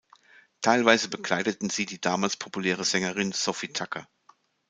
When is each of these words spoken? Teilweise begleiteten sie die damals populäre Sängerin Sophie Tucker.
Teilweise 0.61 1.09
begleiteten 1.09 1.69
sie 1.69 1.85
die 1.85 2.01
damals 2.01 2.35
populäre 2.35 2.83
Sängerin 2.83 3.33
Sophie 3.33 3.67
Tucker. 3.71 4.07